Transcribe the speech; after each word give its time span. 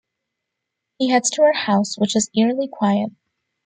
He 0.97 1.09
heads 1.09 1.29
to 1.29 1.43
her 1.43 1.53
house, 1.53 1.95
which 1.95 2.15
is 2.15 2.31
eerily 2.35 2.67
quiet. 2.67 3.11